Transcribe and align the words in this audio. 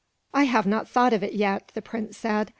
"I 0.33 0.45
have 0.45 0.65
not 0.65 0.89
thought 0.89 1.13
of 1.13 1.21
it, 1.21 1.33
yet," 1.33 1.69
the 1.75 1.81
prince 1.83 2.17
said. 2.17 2.49